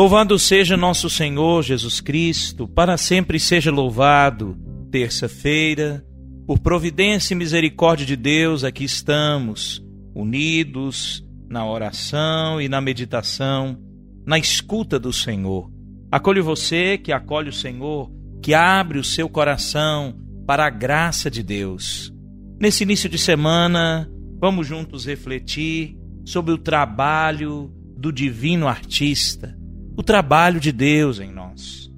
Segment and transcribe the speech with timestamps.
[0.00, 4.56] Louvado seja nosso Senhor Jesus Cristo, para sempre seja louvado.
[4.90, 6.02] Terça-feira,
[6.46, 13.78] por providência e misericórdia de Deus, aqui estamos, unidos na oração e na meditação,
[14.26, 15.70] na escuta do Senhor.
[16.10, 18.10] Acolho você que acolhe o Senhor,
[18.42, 22.10] que abre o seu coração para a graça de Deus.
[22.58, 24.10] Nesse início de semana,
[24.40, 25.94] vamos juntos refletir
[26.24, 29.59] sobre o trabalho do divino artista
[29.96, 31.90] o trabalho de Deus em nós.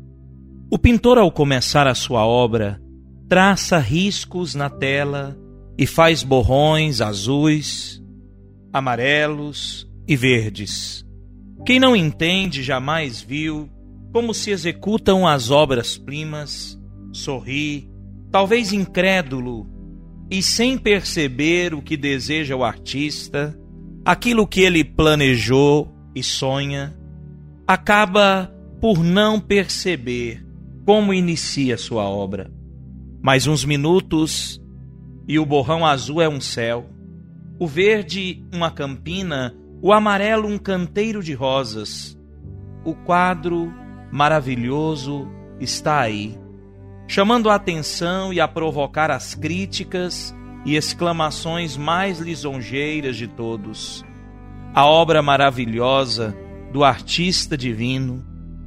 [0.71, 2.81] O pintor, ao começar a sua obra,
[3.29, 5.39] traça riscos na tela
[5.79, 8.03] e faz borrões azuis,
[8.73, 11.05] amarelos e verdes.
[11.65, 13.69] Quem não entende jamais viu
[14.13, 16.79] como se executam as obras-primas,
[17.13, 17.89] sorri,
[18.31, 19.67] talvez incrédulo,
[20.31, 23.59] e sem perceber o que deseja o artista,
[24.05, 26.97] aquilo que ele planejou e sonha,
[27.67, 30.45] acaba por não perceber
[30.85, 32.51] como inicia sua obra.
[33.23, 34.61] Mais uns minutos
[35.29, 36.91] e o borrão azul é um céu,
[37.59, 42.19] o verde uma campina, o amarelo um canteiro de rosas.
[42.85, 43.73] O quadro
[44.11, 45.29] maravilhoso
[45.61, 46.37] está aí,
[47.07, 54.05] chamando a atenção e a provocar as críticas e exclamações mais lisonjeiras de todos.
[54.75, 56.37] A obra maravilhosa
[56.73, 58.25] do artista divino,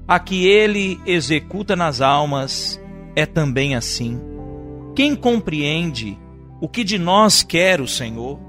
[0.08, 2.80] a que ele executa nas almas,
[3.16, 4.20] é também assim.
[4.96, 6.18] Quem compreende
[6.62, 8.40] o que de nós quer o Senhor,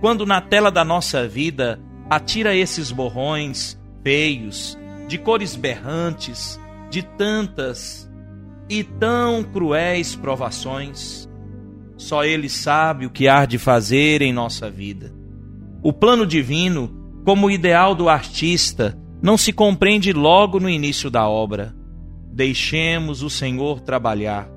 [0.00, 1.80] quando na tela da nossa vida
[2.10, 4.78] atira esses borrões feios,
[5.08, 8.10] de cores berrantes, de tantas
[8.68, 11.28] e tão cruéis provações,
[11.96, 15.12] só Ele sabe o que há de fazer em nossa vida.
[15.82, 21.28] O plano divino como o ideal do artista não se compreende logo no início da
[21.28, 21.74] obra.
[22.32, 24.48] Deixemos o Senhor trabalhar.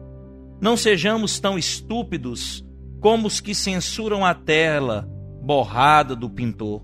[0.59, 2.65] Não sejamos tão estúpidos
[2.99, 5.07] como os que censuram a tela
[5.43, 6.83] borrada do pintor.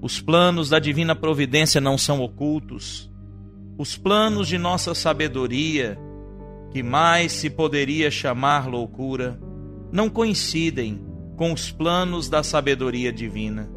[0.00, 3.10] Os planos da divina providência não são ocultos.
[3.78, 5.98] Os planos de nossa sabedoria,
[6.70, 9.38] que mais se poderia chamar loucura,
[9.92, 11.04] não coincidem
[11.36, 13.68] com os planos da sabedoria divina.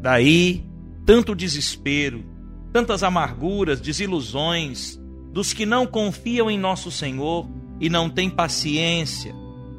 [0.00, 0.64] Daí,
[1.04, 2.24] tanto desespero,
[2.72, 5.00] tantas amarguras, desilusões
[5.32, 7.48] dos que não confiam em nosso Senhor
[7.80, 9.34] e não têm paciência,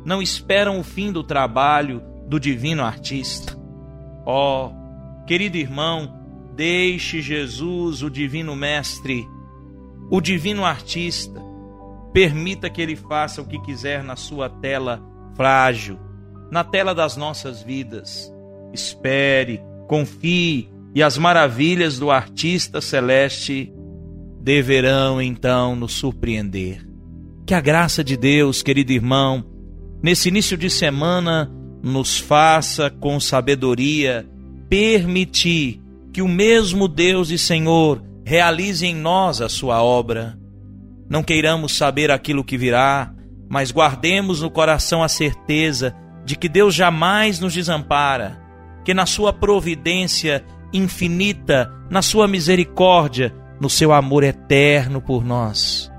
[0.06, 3.58] não esperam o fim do trabalho do divino artista.
[4.26, 4.72] Oh,
[5.26, 6.14] querido irmão,
[6.56, 9.26] deixe Jesus, o divino mestre,
[10.10, 11.42] o divino artista,
[12.14, 15.02] permita que ele faça o que quiser na sua tela
[15.36, 16.00] frágil,
[16.52, 18.32] na tela das nossas vidas.
[18.74, 23.74] Espere, confie e as maravilhas do artista celeste
[24.40, 26.88] deverão então nos surpreender.
[27.46, 29.44] Que a graça de Deus, querido irmão,
[30.02, 31.52] nesse início de semana,
[31.82, 34.30] nos faça com sabedoria
[34.70, 35.82] permitir
[36.14, 40.38] que o mesmo Deus e Senhor realize em nós a sua obra.
[41.10, 43.12] Não queiramos saber aquilo que virá,
[43.50, 48.49] mas guardemos no coração a certeza de que Deus jamais nos desampara
[48.84, 55.92] que na sua providência infinita, na sua misericórdia, no seu amor eterno por nós,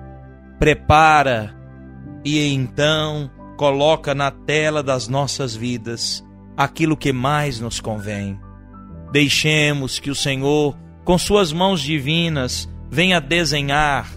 [0.58, 1.54] prepara
[2.24, 6.24] e então coloca na tela das nossas vidas
[6.56, 8.40] aquilo que mais nos convém.
[9.12, 14.10] Deixemos que o Senhor, com suas mãos divinas, venha desenhar.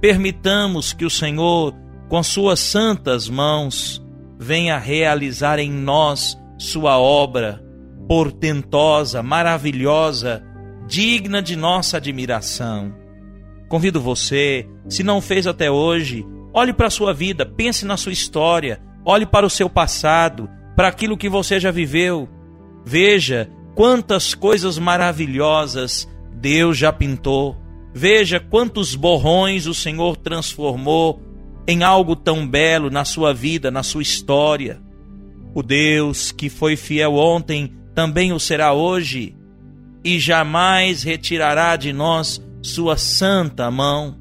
[0.00, 1.74] Permitamos que o Senhor,
[2.08, 4.02] com suas santas mãos,
[4.38, 7.65] venha realizar em nós sua obra
[8.08, 10.42] portentosa, maravilhosa,
[10.86, 12.94] digna de nossa admiração.
[13.68, 16.24] Convido você, se não fez até hoje,
[16.54, 20.88] olhe para a sua vida, pense na sua história, olhe para o seu passado, para
[20.88, 22.28] aquilo que você já viveu.
[22.84, 27.56] Veja quantas coisas maravilhosas Deus já pintou.
[27.92, 31.20] Veja quantos borrões o Senhor transformou
[31.66, 34.80] em algo tão belo na sua vida, na sua história.
[35.54, 39.34] O Deus que foi fiel ontem também o será hoje.
[40.04, 44.16] e jamais retirará de nós sua santa mão,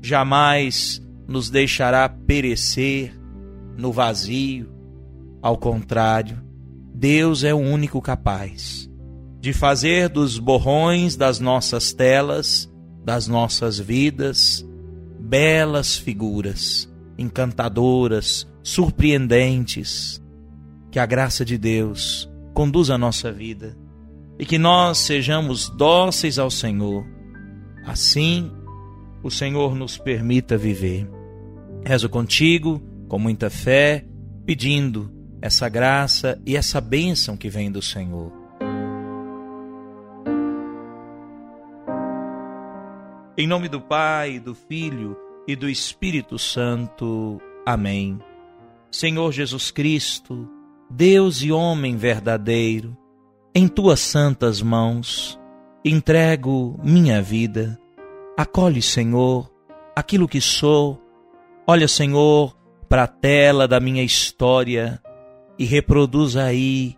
[0.00, 3.14] jamais nos deixará perecer
[3.76, 4.72] no vazio.
[5.42, 6.42] Ao contrário,
[6.94, 8.88] Deus é o único capaz
[9.38, 12.72] de fazer dos borrões das nossas telas,
[13.04, 14.66] das nossas vidas,
[15.18, 20.22] belas figuras, encantadoras, surpreendentes.
[20.90, 23.76] Que a graça de Deus conduza a nossa vida
[24.38, 27.04] e que nós sejamos dóceis ao Senhor.
[27.84, 28.50] Assim,
[29.22, 31.08] o Senhor nos permita viver.
[31.84, 34.04] Rezo contigo, com muita fé,
[34.46, 35.12] pedindo
[35.42, 38.32] essa graça e essa bênção que vem do Senhor.
[43.36, 47.40] Em nome do Pai, do Filho e do Espírito Santo.
[47.64, 48.18] Amém.
[48.90, 50.48] Senhor Jesus Cristo,
[50.90, 52.96] Deus e homem verdadeiro,
[53.54, 55.38] em tuas santas mãos
[55.84, 57.78] entrego minha vida.
[58.36, 59.50] Acolhe, Senhor,
[59.94, 61.00] aquilo que sou.
[61.66, 62.56] Olha, Senhor,
[62.88, 65.00] para a tela da minha história
[65.58, 66.96] e reproduz aí,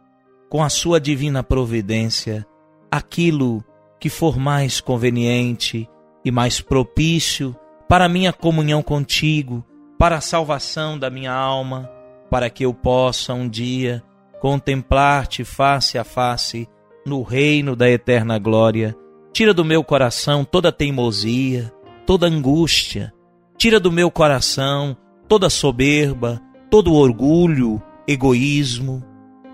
[0.48, 2.46] com a sua divina providência,
[2.90, 3.62] aquilo
[4.00, 5.88] que for mais conveniente
[6.24, 7.54] e mais propício
[7.88, 9.64] para a minha comunhão contigo,
[9.98, 11.90] para a salvação da minha alma,
[12.32, 14.02] para que eu possa um dia
[14.40, 16.66] contemplar-te face a face
[17.04, 18.96] no reino da eterna glória.
[19.34, 21.70] Tira do meu coração toda teimosia,
[22.06, 23.12] toda angústia.
[23.58, 24.96] Tira do meu coração
[25.28, 26.40] toda soberba,
[26.70, 29.04] todo orgulho, egoísmo.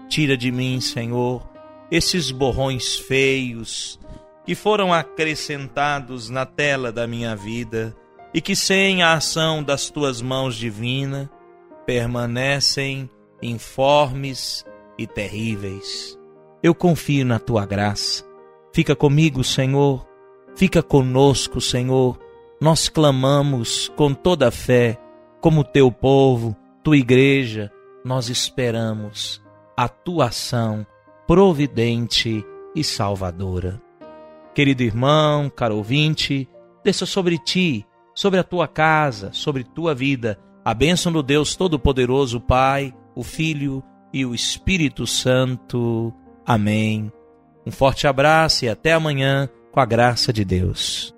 [0.09, 1.43] Tira de mim, Senhor,
[1.91, 3.99] esses borrões feios
[4.47, 7.93] que foram acrescentados na tela da minha vida
[8.33, 11.29] e que, sem a ação das tuas mãos divinas,
[11.89, 13.09] permanecem
[13.41, 14.63] informes
[14.99, 16.19] e terríveis.
[16.63, 18.23] Eu confio na tua graça.
[18.75, 20.07] Fica comigo, Senhor.
[20.55, 22.19] Fica conosco, Senhor.
[22.61, 24.99] Nós clamamos com toda a fé,
[25.41, 26.55] como teu povo,
[26.85, 27.73] tua igreja,
[28.05, 29.43] nós esperamos
[29.75, 30.87] a tua ação
[31.27, 32.45] providente
[32.77, 33.81] e salvadora.
[34.55, 36.47] Querido irmão, caro ouvinte,
[36.85, 42.39] desça sobre ti, sobre a tua casa, sobre tua vida, a bênção do Deus Todo-Poderoso,
[42.43, 43.83] Pai, o Filho
[44.13, 46.13] e o Espírito Santo.
[46.45, 47.11] Amém.
[47.65, 51.18] Um forte abraço e até amanhã, com a graça de Deus.